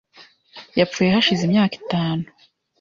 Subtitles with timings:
[0.79, 2.25] Yapfuye hashize imyaka itanu.